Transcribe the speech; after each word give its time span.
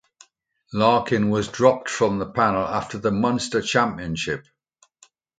Larkin 0.73 1.29
was 1.29 1.49
dropped 1.49 1.87
from 1.87 2.17
the 2.17 2.25
panel 2.25 2.63
after 2.63 2.97
the 2.97 3.11
Munster 3.11 3.61
Championship. 3.61 4.47